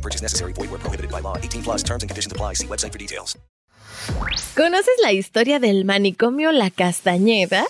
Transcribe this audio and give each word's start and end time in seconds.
No 0.00 0.02
purchase 0.02 0.22
necessary. 0.22 0.54
Void 0.54 0.70
where 0.70 0.80
prohibited 0.80 1.10
by 1.10 1.20
law. 1.20 1.36
18 1.36 1.62
plus 1.62 1.82
terms 1.82 2.02
and 2.02 2.08
conditions 2.08 2.32
apply. 2.32 2.54
See 2.54 2.66
website 2.66 2.92
for 2.92 2.98
details. 2.98 3.36
¿Conoces 4.56 4.94
la 5.02 5.12
historia 5.12 5.58
del 5.58 5.84
manicomio 5.84 6.52
La 6.52 6.70
Castañeda? 6.70 7.64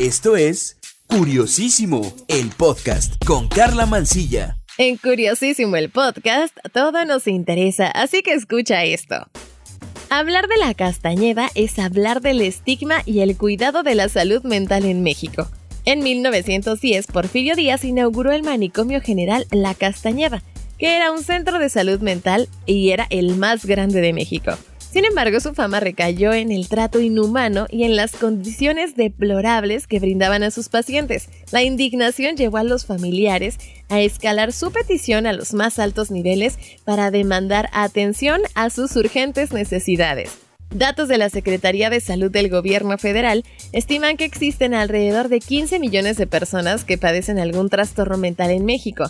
Esto 0.00 0.36
es 0.36 0.76
Curiosísimo, 1.06 2.12
el 2.26 2.48
podcast 2.50 3.24
con 3.24 3.46
Carla 3.48 3.86
Mancilla. 3.86 4.58
En 4.76 4.96
Curiosísimo 4.96 5.76
el 5.76 5.90
podcast, 5.90 6.56
todo 6.72 7.04
nos 7.04 7.28
interesa, 7.28 7.86
así 7.88 8.22
que 8.22 8.32
escucha 8.32 8.82
esto. 8.82 9.28
Hablar 10.10 10.48
de 10.48 10.56
la 10.56 10.74
Castañeda 10.74 11.48
es 11.54 11.78
hablar 11.78 12.22
del 12.22 12.40
estigma 12.40 13.02
y 13.06 13.20
el 13.20 13.36
cuidado 13.36 13.84
de 13.84 13.94
la 13.94 14.08
salud 14.08 14.42
mental 14.42 14.84
en 14.84 15.02
México. 15.02 15.48
En 15.84 16.00
1910, 16.00 17.06
Porfirio 17.08 17.54
Díaz 17.54 17.84
inauguró 17.84 18.32
el 18.32 18.42
manicomio 18.42 19.00
general 19.00 19.46
La 19.50 19.74
Castañeda, 19.74 20.42
que 20.82 20.96
era 20.96 21.12
un 21.12 21.22
centro 21.22 21.60
de 21.60 21.68
salud 21.68 22.00
mental 22.00 22.48
y 22.66 22.90
era 22.90 23.06
el 23.10 23.36
más 23.36 23.64
grande 23.66 24.00
de 24.00 24.12
México. 24.12 24.50
Sin 24.80 25.04
embargo, 25.04 25.38
su 25.38 25.54
fama 25.54 25.78
recayó 25.78 26.32
en 26.32 26.50
el 26.50 26.66
trato 26.66 26.98
inhumano 26.98 27.68
y 27.70 27.84
en 27.84 27.94
las 27.94 28.16
condiciones 28.16 28.96
deplorables 28.96 29.86
que 29.86 30.00
brindaban 30.00 30.42
a 30.42 30.50
sus 30.50 30.68
pacientes. 30.68 31.28
La 31.52 31.62
indignación 31.62 32.36
llevó 32.36 32.56
a 32.56 32.64
los 32.64 32.84
familiares 32.84 33.58
a 33.90 34.00
escalar 34.00 34.52
su 34.52 34.72
petición 34.72 35.28
a 35.28 35.32
los 35.32 35.54
más 35.54 35.78
altos 35.78 36.10
niveles 36.10 36.58
para 36.84 37.12
demandar 37.12 37.70
atención 37.72 38.40
a 38.56 38.68
sus 38.68 38.96
urgentes 38.96 39.52
necesidades. 39.52 40.36
Datos 40.74 41.06
de 41.06 41.18
la 41.18 41.28
Secretaría 41.28 41.90
de 41.90 42.00
Salud 42.00 42.30
del 42.32 42.48
Gobierno 42.48 42.98
Federal 42.98 43.44
estiman 43.70 44.16
que 44.16 44.24
existen 44.24 44.74
alrededor 44.74 45.28
de 45.28 45.38
15 45.38 45.78
millones 45.78 46.16
de 46.16 46.26
personas 46.26 46.84
que 46.84 46.98
padecen 46.98 47.38
algún 47.38 47.68
trastorno 47.68 48.16
mental 48.16 48.50
en 48.50 48.64
México, 48.64 49.04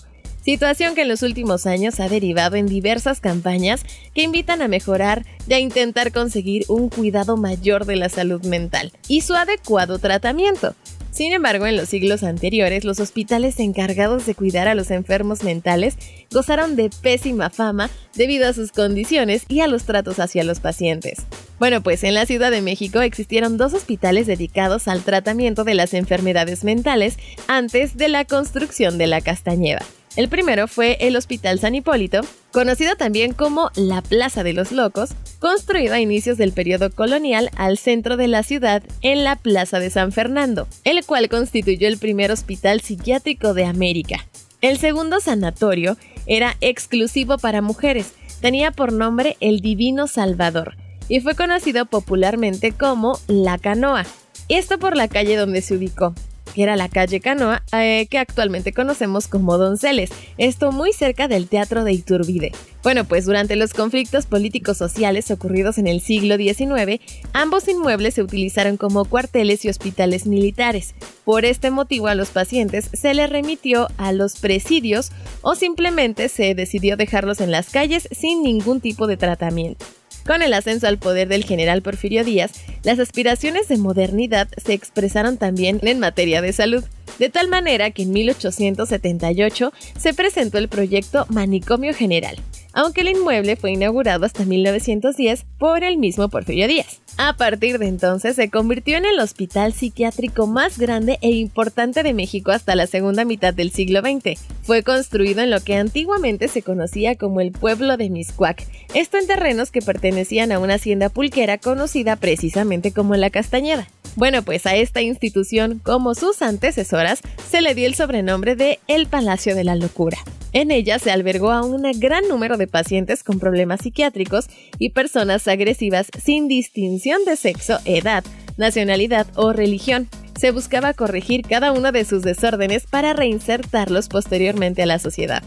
situación 0.44 0.94
que 0.94 1.02
en 1.02 1.08
los 1.08 1.22
últimos 1.22 1.66
años 1.66 2.00
ha 2.00 2.08
derivado 2.08 2.56
en 2.56 2.66
diversas 2.66 3.20
campañas 3.20 3.84
que 4.14 4.22
invitan 4.22 4.62
a 4.62 4.68
mejorar 4.68 5.24
y 5.46 5.54
a 5.54 5.58
intentar 5.58 6.12
conseguir 6.12 6.64
un 6.68 6.88
cuidado 6.88 7.36
mayor 7.36 7.86
de 7.86 7.96
la 7.96 8.08
salud 8.08 8.44
mental 8.44 8.92
y 9.08 9.22
su 9.22 9.34
adecuado 9.34 9.98
tratamiento. 9.98 10.74
Sin 11.12 11.34
embargo, 11.34 11.66
en 11.66 11.76
los 11.76 11.90
siglos 11.90 12.22
anteriores, 12.22 12.84
los 12.84 12.98
hospitales 12.98 13.60
encargados 13.60 14.24
de 14.24 14.34
cuidar 14.34 14.66
a 14.66 14.74
los 14.74 14.90
enfermos 14.90 15.44
mentales 15.44 15.96
gozaron 16.32 16.74
de 16.74 16.88
pésima 16.88 17.50
fama 17.50 17.90
debido 18.14 18.48
a 18.48 18.54
sus 18.54 18.72
condiciones 18.72 19.44
y 19.46 19.60
a 19.60 19.66
los 19.66 19.84
tratos 19.84 20.18
hacia 20.18 20.42
los 20.42 20.60
pacientes. 20.60 21.26
Bueno, 21.58 21.82
pues 21.82 22.02
en 22.02 22.14
la 22.14 22.24
Ciudad 22.24 22.50
de 22.50 22.62
México 22.62 23.02
existieron 23.02 23.58
dos 23.58 23.74
hospitales 23.74 24.26
dedicados 24.26 24.88
al 24.88 25.02
tratamiento 25.02 25.64
de 25.64 25.74
las 25.74 25.92
enfermedades 25.92 26.64
mentales 26.64 27.18
antes 27.46 27.98
de 27.98 28.08
la 28.08 28.24
construcción 28.24 28.96
de 28.96 29.06
la 29.06 29.20
Castañeda. 29.20 29.84
El 30.14 30.28
primero 30.28 30.68
fue 30.68 30.98
el 31.00 31.16
Hospital 31.16 31.58
San 31.58 31.74
Hipólito, 31.74 32.20
conocido 32.52 32.96
también 32.96 33.32
como 33.32 33.70
la 33.76 34.02
Plaza 34.02 34.42
de 34.42 34.52
los 34.52 34.70
Locos, 34.70 35.10
construido 35.38 35.94
a 35.94 36.00
inicios 36.00 36.36
del 36.36 36.52
periodo 36.52 36.90
colonial 36.90 37.50
al 37.56 37.78
centro 37.78 38.18
de 38.18 38.28
la 38.28 38.42
ciudad 38.42 38.82
en 39.00 39.24
la 39.24 39.36
Plaza 39.36 39.78
de 39.78 39.88
San 39.88 40.12
Fernando, 40.12 40.68
el 40.84 41.02
cual 41.06 41.30
constituyó 41.30 41.88
el 41.88 41.96
primer 41.96 42.30
hospital 42.30 42.82
psiquiátrico 42.82 43.54
de 43.54 43.64
América. 43.64 44.26
El 44.60 44.78
segundo 44.78 45.18
sanatorio 45.18 45.96
era 46.26 46.56
exclusivo 46.60 47.38
para 47.38 47.62
mujeres, 47.62 48.12
tenía 48.42 48.70
por 48.70 48.92
nombre 48.92 49.38
el 49.40 49.60
Divino 49.60 50.08
Salvador 50.08 50.76
y 51.08 51.20
fue 51.20 51.34
conocido 51.34 51.86
popularmente 51.86 52.72
como 52.72 53.18
La 53.28 53.56
Canoa, 53.56 54.04
esto 54.48 54.78
por 54.78 54.94
la 54.94 55.08
calle 55.08 55.36
donde 55.36 55.62
se 55.62 55.74
ubicó, 55.74 56.14
que 56.54 56.62
era 56.62 56.76
la 56.76 56.88
calle 56.88 57.20
Canoa, 57.20 57.62
eh, 57.72 58.06
que 58.10 58.18
actualmente 58.18 58.72
conocemos 58.72 59.28
como 59.28 59.58
Donceles, 59.58 60.10
esto 60.38 60.72
muy 60.72 60.92
cerca 60.92 61.28
del 61.28 61.48
Teatro 61.48 61.84
de 61.84 61.92
Iturbide. 61.92 62.52
Bueno, 62.82 63.04
pues 63.04 63.26
durante 63.26 63.54
los 63.56 63.74
conflictos 63.74 64.26
políticos 64.26 64.76
sociales 64.76 65.30
ocurridos 65.30 65.78
en 65.78 65.86
el 65.86 66.00
siglo 66.00 66.36
XIX, 66.36 67.00
ambos 67.32 67.68
inmuebles 67.68 68.14
se 68.14 68.22
utilizaron 68.22 68.76
como 68.76 69.04
cuarteles 69.04 69.64
y 69.64 69.68
hospitales 69.68 70.26
militares. 70.26 70.94
Por 71.24 71.44
este 71.44 71.70
motivo 71.70 72.08
a 72.08 72.16
los 72.16 72.30
pacientes 72.30 72.90
se 72.92 73.14
les 73.14 73.30
remitió 73.30 73.88
a 73.98 74.12
los 74.12 74.36
presidios 74.36 75.12
o 75.42 75.54
simplemente 75.54 76.28
se 76.28 76.54
decidió 76.54 76.96
dejarlos 76.96 77.40
en 77.40 77.52
las 77.52 77.70
calles 77.70 78.08
sin 78.10 78.42
ningún 78.42 78.80
tipo 78.80 79.06
de 79.06 79.16
tratamiento. 79.16 79.86
Con 80.26 80.42
el 80.42 80.54
ascenso 80.54 80.86
al 80.86 80.98
poder 80.98 81.28
del 81.28 81.44
general 81.44 81.82
Porfirio 81.82 82.24
Díaz, 82.24 82.52
las 82.84 82.98
aspiraciones 82.98 83.68
de 83.68 83.76
modernidad 83.76 84.48
se 84.56 84.72
expresaron 84.72 85.36
también 85.36 85.80
en 85.82 85.98
materia 85.98 86.40
de 86.40 86.52
salud, 86.52 86.84
de 87.18 87.28
tal 87.28 87.48
manera 87.48 87.90
que 87.90 88.02
en 88.02 88.12
1878 88.12 89.72
se 89.98 90.14
presentó 90.14 90.58
el 90.58 90.68
proyecto 90.68 91.26
Manicomio 91.28 91.92
General, 91.92 92.36
aunque 92.72 93.02
el 93.02 93.08
inmueble 93.08 93.56
fue 93.56 93.72
inaugurado 93.72 94.24
hasta 94.24 94.44
1910 94.44 95.44
por 95.58 95.82
el 95.82 95.98
mismo 95.98 96.28
Porfirio 96.28 96.68
Díaz. 96.68 97.01
A 97.18 97.34
partir 97.36 97.78
de 97.78 97.86
entonces 97.86 98.36
se 98.36 98.50
convirtió 98.50 98.96
en 98.96 99.04
el 99.04 99.20
hospital 99.20 99.74
psiquiátrico 99.74 100.46
más 100.46 100.78
grande 100.78 101.18
e 101.20 101.30
importante 101.30 102.02
de 102.02 102.14
México 102.14 102.52
hasta 102.52 102.74
la 102.74 102.86
segunda 102.86 103.24
mitad 103.24 103.52
del 103.52 103.70
siglo 103.70 104.00
XX. 104.00 104.40
Fue 104.62 104.82
construido 104.82 105.42
en 105.42 105.50
lo 105.50 105.60
que 105.60 105.76
antiguamente 105.76 106.48
se 106.48 106.62
conocía 106.62 107.14
como 107.16 107.40
el 107.40 107.52
pueblo 107.52 107.96
de 107.96 108.10
Miscuac, 108.10 108.66
esto 108.94 109.18
en 109.18 109.26
terrenos 109.26 109.70
que 109.70 109.82
pertenecían 109.82 110.52
a 110.52 110.58
una 110.58 110.74
hacienda 110.74 111.10
pulquera 111.10 111.58
conocida 111.58 112.16
precisamente 112.16 112.92
como 112.92 113.14
la 113.14 113.30
Castañeda. 113.30 113.88
Bueno, 114.16 114.42
pues 114.42 114.66
a 114.66 114.74
esta 114.74 115.00
institución, 115.00 115.80
como 115.82 116.14
sus 116.14 116.42
antecesoras, 116.42 117.20
se 117.50 117.62
le 117.62 117.74
dio 117.74 117.86
el 117.86 117.94
sobrenombre 117.94 118.56
de 118.56 118.78
El 118.86 119.06
Palacio 119.06 119.54
de 119.54 119.64
la 119.64 119.74
Locura. 119.74 120.18
En 120.54 120.70
ella 120.70 120.98
se 120.98 121.10
albergó 121.10 121.50
a 121.50 121.64
un 121.64 121.82
gran 121.98 122.28
número 122.28 122.58
de 122.58 122.66
pacientes 122.66 123.24
con 123.24 123.38
problemas 123.38 123.80
psiquiátricos 123.80 124.48
y 124.78 124.90
personas 124.90 125.48
agresivas 125.48 126.08
sin 126.22 126.46
distinción 126.46 127.01
de 127.02 127.36
sexo, 127.36 127.78
edad, 127.84 128.22
nacionalidad 128.56 129.26
o 129.34 129.52
religión. 129.52 130.08
Se 130.38 130.52
buscaba 130.52 130.94
corregir 130.94 131.42
cada 131.42 131.72
uno 131.72 131.90
de 131.90 132.04
sus 132.04 132.22
desórdenes 132.22 132.86
para 132.86 133.12
reinsertarlos 133.12 134.08
posteriormente 134.08 134.84
a 134.84 134.86
la 134.86 135.00
sociedad. 135.00 135.42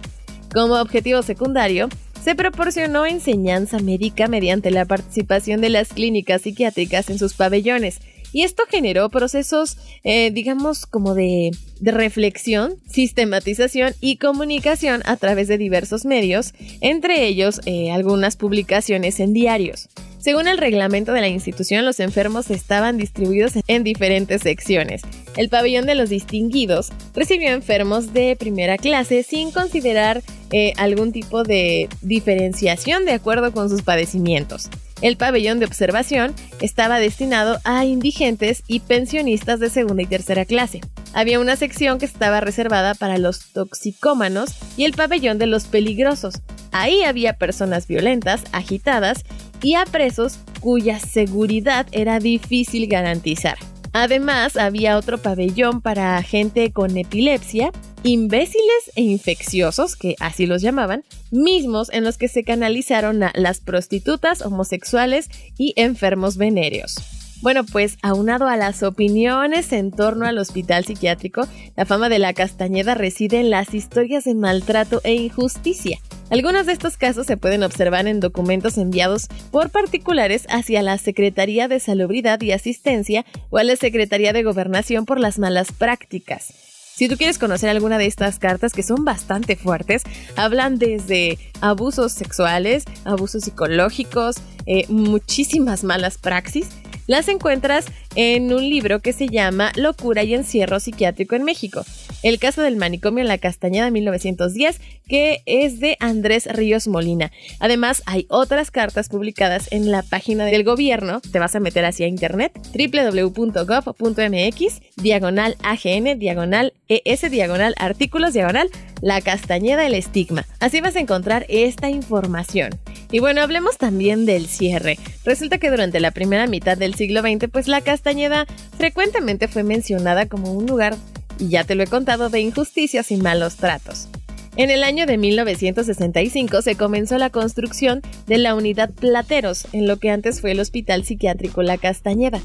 Como 0.53 0.75
objetivo 0.75 1.21
secundario, 1.21 1.87
se 2.21 2.35
proporcionó 2.35 3.05
enseñanza 3.05 3.79
médica 3.79 4.27
mediante 4.27 4.69
la 4.69 4.83
participación 4.83 5.61
de 5.61 5.69
las 5.69 5.93
clínicas 5.93 6.41
psiquiátricas 6.41 7.09
en 7.09 7.19
sus 7.19 7.35
pabellones, 7.35 7.99
y 8.33 8.43
esto 8.43 8.63
generó 8.69 9.07
procesos, 9.09 9.77
eh, 10.03 10.29
digamos, 10.31 10.85
como 10.85 11.15
de, 11.15 11.51
reflexión, 11.79 12.75
sistematización 12.91 13.93
y 14.01 14.17
comunicación 14.17 15.03
a 15.05 15.15
través 15.15 15.47
de 15.47 15.57
diversos 15.57 16.03
medios, 16.03 16.53
entre 16.81 17.27
ellos 17.27 17.61
eh, 17.65 17.91
algunas 17.91 18.35
publicaciones 18.35 19.21
en 19.21 19.31
diarios. 19.31 19.87
Según 20.25 20.47
el 20.47 20.57
reglamento 20.57 21.11
de 21.11 21.21
la 21.21 21.27
institución, 21.27 21.85
los 21.85 21.99
enfermos 21.99 22.49
estaban 22.49 22.97
distribuidos 22.97 23.53
en 23.67 23.83
diferentes 23.83 24.41
secciones. 24.41 25.03
El 25.37 25.49
pabellón 25.49 25.85
de 25.85 25.93
los 25.93 26.09
distinguidos 26.09 26.91
recibió 27.13 27.49
enfermos 27.49 28.11
de 28.11 28.35
primera 28.35 28.79
clase 28.79 29.21
sin 29.21 29.51
considerar 29.51 30.23
eh, 30.51 30.73
algún 30.77 31.11
tipo 31.11 31.43
de 31.43 31.89
diferenciación 32.01 33.05
de 33.05 33.11
acuerdo 33.11 33.51
con 33.51 33.69
sus 33.69 33.83
padecimientos. 33.83 34.71
El 35.01 35.15
pabellón 35.15 35.59
de 35.59 35.67
observación 35.67 36.33
estaba 36.59 36.97
destinado 36.97 37.59
a 37.63 37.85
indigentes 37.85 38.63
y 38.65 38.79
pensionistas 38.79 39.59
de 39.59 39.69
segunda 39.69 40.01
y 40.01 40.07
tercera 40.07 40.45
clase. 40.45 40.81
Había 41.13 41.39
una 41.39 41.55
sección 41.55 41.99
que 41.99 42.05
estaba 42.05 42.39
reservada 42.39 42.95
para 42.95 43.19
los 43.19 43.51
toxicómanos 43.53 44.55
y 44.75 44.85
el 44.85 44.93
pabellón 44.93 45.37
de 45.37 45.45
los 45.45 45.65
peligrosos. 45.65 46.41
Ahí 46.71 47.03
había 47.03 47.37
personas 47.37 47.87
violentas, 47.87 48.43
agitadas 48.51 49.23
y 49.61 49.75
a 49.75 49.85
presos 49.85 50.39
cuya 50.59 50.99
seguridad 50.99 51.87
era 51.91 52.19
difícil 52.19 52.87
garantizar. 52.87 53.57
Además, 53.97 54.57
había 54.57 54.97
otro 54.97 55.17
pabellón 55.19 55.79
para 55.79 56.21
gente 56.21 56.73
con 56.73 56.97
epilepsia, 56.97 57.71
imbéciles 58.03 58.91
e 58.95 59.03
infecciosos, 59.03 59.95
que 59.95 60.15
así 60.19 60.47
los 60.47 60.61
llamaban, 60.61 61.05
mismos 61.31 61.89
en 61.93 62.03
los 62.03 62.17
que 62.17 62.27
se 62.27 62.43
canalizaron 62.43 63.23
a 63.23 63.31
las 63.35 63.61
prostitutas, 63.61 64.41
homosexuales 64.41 65.29
y 65.57 65.73
enfermos 65.77 66.35
venéreos. 66.35 66.95
Bueno, 67.41 67.63
pues 67.63 67.97
aunado 68.01 68.47
a 68.47 68.57
las 68.57 68.83
opiniones 68.83 69.71
en 69.71 69.91
torno 69.91 70.25
al 70.25 70.39
hospital 70.39 70.83
psiquiátrico, 70.83 71.47
la 71.77 71.85
fama 71.85 72.09
de 72.09 72.19
la 72.19 72.33
Castañeda 72.33 72.95
reside 72.95 73.39
en 73.39 73.49
las 73.49 73.73
historias 73.73 74.23
de 74.25 74.35
maltrato 74.35 74.99
e 75.03 75.13
injusticia. 75.13 75.99
Algunos 76.31 76.65
de 76.65 76.73
estos 76.73 76.97
casos 76.97 77.27
se 77.27 77.37
pueden 77.37 77.61
observar 77.61 78.07
en 78.07 78.19
documentos 78.19 78.79
enviados 78.79 79.27
por 79.51 79.69
particulares 79.69 80.47
hacia 80.49 80.81
la 80.81 80.97
Secretaría 80.97 81.67
de 81.67 81.79
Salubridad 81.79 82.41
y 82.41 82.51
Asistencia 82.51 83.25
o 83.51 83.59
a 83.59 83.63
la 83.63 83.75
Secretaría 83.75 84.33
de 84.33 84.41
Gobernación 84.41 85.05
por 85.05 85.19
las 85.19 85.37
malas 85.37 85.71
prácticas. 85.71 86.51
Si 86.95 87.07
tú 87.09 87.17
quieres 87.17 87.37
conocer 87.37 87.69
alguna 87.69 87.97
de 87.99 88.07
estas 88.07 88.39
cartas 88.39 88.73
que 88.73 88.81
son 88.81 89.05
bastante 89.05 89.55
fuertes, 89.55 90.01
hablan 90.35 90.79
desde 90.79 91.37
abusos 91.61 92.13
sexuales, 92.13 92.85
abusos 93.03 93.43
psicológicos, 93.43 94.37
eh, 94.65 94.85
muchísimas 94.87 95.83
malas 95.83 96.17
praxis, 96.17 96.69
las 97.05 97.27
encuentras 97.27 97.85
en 98.15 98.53
un 98.53 98.69
libro 98.69 99.01
que 99.01 99.13
se 99.13 99.27
llama 99.27 99.71
Locura 99.75 100.23
y 100.23 100.33
encierro 100.33 100.79
psiquiátrico 100.79 101.35
en 101.35 101.43
México. 101.43 101.83
El 102.23 102.39
caso 102.39 102.61
del 102.61 102.75
manicomio 102.75 103.21
en 103.21 103.27
la 103.27 103.37
Castañeda 103.37 103.91
1910, 103.91 104.79
que 105.07 105.41
es 105.45 105.79
de 105.79 105.97
Andrés 105.99 106.47
Ríos 106.51 106.87
Molina. 106.87 107.31
Además, 107.59 108.01
hay 108.05 108.25
otras 108.29 108.71
cartas 108.71 109.09
publicadas 109.09 109.67
en 109.71 109.91
la 109.91 110.01
página 110.01 110.45
del 110.45 110.63
gobierno. 110.63 111.21
Te 111.21 111.39
vas 111.39 111.55
a 111.55 111.59
meter 111.59 111.85
hacia 111.85 112.07
internet 112.07 112.51
www.gov.mx, 112.73 114.81
diagonal 114.95 115.57
AGN, 115.61 116.17
diagonal 116.17 116.73
ES, 116.87 117.29
diagonal 117.29 117.75
artículos, 117.77 118.33
diagonal 118.33 118.69
la 119.01 119.21
Castañeda, 119.21 119.85
el 119.85 119.93
estigma. 119.93 120.45
Así 120.59 120.81
vas 120.81 120.95
a 120.95 120.99
encontrar 120.99 121.45
esta 121.49 121.89
información. 121.89 122.71
Y 123.15 123.19
bueno, 123.19 123.39
hablemos 123.39 123.77
también 123.77 124.25
del 124.25 124.45
cierre. 124.45 124.99
Resulta 125.23 125.57
que 125.57 125.71
durante 125.71 126.01
la 126.01 126.11
primera 126.11 126.47
mitad 126.47 126.77
del 126.77 126.95
siglo 126.95 127.21
XX, 127.21 127.47
pues 127.49 127.69
la 127.69 127.79
Castañeda 127.79 128.45
frecuentemente 128.77 129.47
fue 129.47 129.63
mencionada 129.63 130.25
como 130.25 130.51
un 130.51 130.65
lugar, 130.65 130.97
y 131.39 131.47
ya 131.47 131.63
te 131.63 131.75
lo 131.75 131.83
he 131.83 131.87
contado, 131.87 132.29
de 132.29 132.41
injusticias 132.41 133.11
y 133.11 133.15
malos 133.15 133.55
tratos. 133.55 134.09
En 134.57 134.69
el 134.69 134.83
año 134.83 135.05
de 135.05 135.17
1965 135.17 136.61
se 136.61 136.75
comenzó 136.75 137.17
la 137.17 137.29
construcción 137.29 138.01
de 138.27 138.37
la 138.37 138.53
unidad 138.53 138.91
Plateros, 138.93 139.65
en 139.71 139.87
lo 139.87 139.95
que 139.95 140.09
antes 140.09 140.41
fue 140.41 140.51
el 140.51 140.59
Hospital 140.59 141.05
Psiquiátrico 141.05 141.63
La 141.63 141.77
Castañeda. 141.77 142.41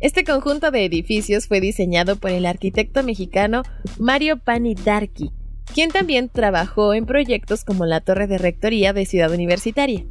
Este 0.00 0.24
conjunto 0.24 0.70
de 0.70 0.86
edificios 0.86 1.46
fue 1.46 1.60
diseñado 1.60 2.16
por 2.16 2.30
el 2.30 2.46
arquitecto 2.46 3.02
mexicano 3.02 3.64
Mario 3.98 4.38
Panidarki, 4.38 5.30
quien 5.74 5.90
también 5.90 6.28
trabajó 6.28 6.94
en 6.94 7.06
proyectos 7.06 7.64
como 7.64 7.86
la 7.86 8.00
Torre 8.00 8.26
de 8.26 8.38
Rectoría 8.38 8.92
de 8.92 9.06
Ciudad 9.06 9.32
Universitaria. 9.32 10.04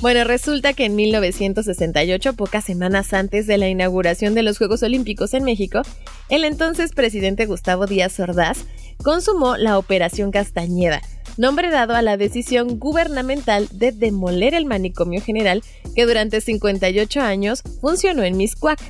Bueno, 0.00 0.24
resulta 0.24 0.72
que 0.72 0.86
en 0.86 0.96
1968, 0.96 2.32
pocas 2.32 2.64
semanas 2.64 3.12
antes 3.12 3.46
de 3.46 3.58
la 3.58 3.68
inauguración 3.68 4.34
de 4.34 4.42
los 4.42 4.56
Juegos 4.56 4.82
Olímpicos 4.82 5.34
en 5.34 5.44
México, 5.44 5.82
el 6.30 6.44
entonces 6.44 6.92
presidente 6.92 7.44
Gustavo 7.44 7.84
Díaz 7.84 8.18
Ordaz 8.18 8.64
consumó 9.02 9.58
la 9.58 9.76
Operación 9.76 10.30
Castañeda, 10.30 11.02
nombre 11.36 11.70
dado 11.70 11.94
a 11.94 12.02
la 12.02 12.16
decisión 12.16 12.78
gubernamental 12.78 13.68
de 13.72 13.92
demoler 13.92 14.54
el 14.54 14.64
manicomio 14.64 15.20
general 15.20 15.62
que 15.94 16.06
durante 16.06 16.40
58 16.40 17.20
años 17.20 17.62
funcionó 17.82 18.22
en 18.22 18.38
Miscuac. 18.38 18.80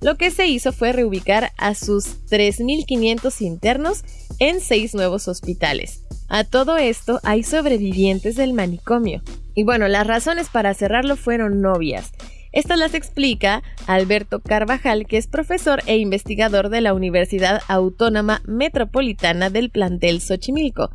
Lo 0.00 0.16
que 0.16 0.30
se 0.30 0.46
hizo 0.46 0.72
fue 0.72 0.92
reubicar 0.92 1.52
a 1.56 1.74
sus 1.74 2.26
3.500 2.26 3.40
internos 3.40 4.04
en 4.38 4.60
seis 4.60 4.94
nuevos 4.94 5.28
hospitales. 5.28 6.02
A 6.28 6.44
todo 6.44 6.76
esto 6.76 7.20
hay 7.22 7.42
sobrevivientes 7.42 8.36
del 8.36 8.52
manicomio. 8.52 9.22
Y 9.54 9.64
bueno, 9.64 9.88
las 9.88 10.06
razones 10.06 10.48
para 10.48 10.74
cerrarlo 10.74 11.16
fueron 11.16 11.62
novias. 11.62 12.12
Estas 12.52 12.78
las 12.78 12.94
explica 12.94 13.62
Alberto 13.86 14.40
Carvajal, 14.40 15.06
que 15.06 15.18
es 15.18 15.26
profesor 15.26 15.82
e 15.86 15.98
investigador 15.98 16.70
de 16.70 16.80
la 16.80 16.94
Universidad 16.94 17.62
Autónoma 17.68 18.40
Metropolitana 18.46 19.50
del 19.50 19.70
plantel 19.70 20.20
Xochimilco. 20.20 20.90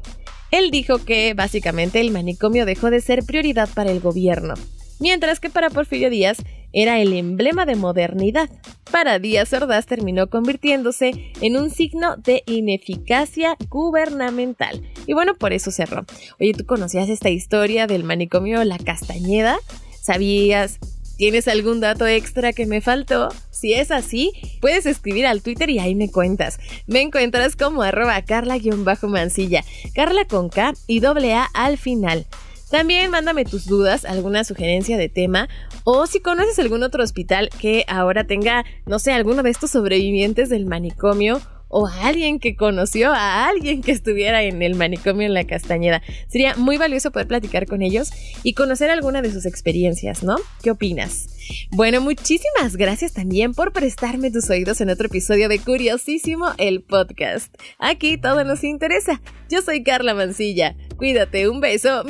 Él 0.52 0.72
dijo 0.72 0.98
que 0.98 1.34
básicamente 1.34 2.02
el 2.02 2.12
manicomio 2.12 2.66
dejó 2.66 2.90
de 2.90 3.00
ser 3.00 3.24
prioridad 3.24 3.70
para 3.74 3.92
el 3.92 4.00
gobierno, 4.00 4.56
mientras 5.00 5.40
que 5.40 5.50
para 5.50 5.70
Porfirio 5.70 6.10
Díaz 6.10 6.38
era 6.74 7.00
el 7.00 7.14
emblema 7.14 7.66
de 7.66 7.76
modernidad. 7.76 8.50
Para 8.92 9.20
Díaz 9.20 9.54
Ordaz 9.54 9.86
terminó 9.86 10.30
convirtiéndose 10.30 11.32
en 11.42 11.58
un 11.58 11.70
signo 11.70 12.18
de 12.18 12.44
ineficacia 12.46 13.56
gubernamental. 13.70 14.82
Y 15.08 15.14
bueno, 15.14 15.36
por 15.36 15.54
eso 15.54 15.72
cerró. 15.72 16.06
Oye, 16.40 16.54
¿tú 16.54 16.66
conocías 16.66 17.10
esta 17.10 17.30
historia 17.30 17.88
del 17.88 18.04
manicomio 18.04 18.64
La 18.64 18.78
Castañeda? 18.78 19.58
¿Sabías? 20.02 20.80
¿Tienes 21.18 21.48
algún 21.48 21.82
dato 21.82 22.08
extra 22.08 22.52
que 22.52 22.66
me 22.66 22.82
faltó? 22.82 23.30
Si 23.52 23.74
es 23.74 23.92
así, 23.92 24.32
puedes 24.60 24.88
escribir 24.88 25.28
al 25.28 25.44
Twitter 25.44 25.70
y 25.70 25.78
ahí 25.78 25.94
me 25.94 26.10
cuentas. 26.10 26.58
Me 26.88 27.02
encuentras 27.02 27.56
como 27.56 27.84
arroba 27.84 28.20
carla-mansilla, 28.24 29.64
carla 29.94 30.26
con 30.26 30.50
K 30.50 30.74
y 30.88 31.00
doble 31.00 31.36
A 31.36 31.44
al 31.54 31.78
final. 31.78 32.26
También 32.72 33.12
mándame 33.12 33.44
tus 33.44 33.66
dudas, 33.66 34.06
alguna 34.06 34.46
sugerencia 34.46 34.98
de 34.98 35.10
tema 35.10 35.50
o 35.84 36.08
si 36.08 36.22
conoces 36.22 36.58
algún 36.58 36.84
otro 36.84 37.04
hospital 37.04 37.50
que 37.60 37.84
ahora 37.90 38.24
tenga, 38.24 38.64
no 38.86 38.98
sé, 38.98 39.12
alguno 39.12 39.44
de 39.44 39.50
estos 39.50 39.72
sobrevivientes 39.72 40.48
del 40.48 40.66
manicomio 40.66 41.42
o 41.72 41.88
alguien 41.88 42.40
que 42.40 42.56
conoció 42.56 43.12
a 43.12 43.48
alguien 43.48 43.82
que 43.82 43.92
estuviera 43.92 44.44
en 44.44 44.62
el 44.62 44.76
manicomio 44.76 45.26
en 45.26 45.34
la 45.34 45.46
Castañeda. 45.46 46.02
Sería 46.28 46.56
muy 46.56 46.78
valioso 46.78 47.12
poder 47.12 47.28
platicar 47.28 47.66
con 47.66 47.82
ellos 47.82 48.12
y 48.44 48.54
conocer 48.54 48.90
alguna 48.90 49.22
de 49.22 49.32
sus 49.32 49.46
experiencias, 49.46 50.22
¿no? 50.22 50.36
¿Qué 50.62 50.72
opinas? 50.72 51.28
Bueno, 51.72 52.02
muchísimas 52.02 52.76
gracias 52.76 53.14
también 53.14 53.54
por 53.54 53.74
prestarme 53.74 54.32
tus 54.32 54.50
oídos 54.50 54.82
en 54.82 54.90
otro 54.90 55.08
episodio 55.08 55.50
de 55.50 55.60
Curiosísimo, 55.60 56.48
el 56.58 56.82
podcast. 56.82 57.54
Aquí 57.80 58.18
todo 58.18 58.44
nos 58.44 58.64
interesa. 58.64 59.22
Yo 59.50 59.62
soy 59.62 59.84
Carla 59.84 60.14
Mancilla. 60.14 60.76
Cuídate, 60.98 61.50
un 61.50 61.62
beso. 61.62 62.04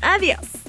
Adiós. 0.00 0.67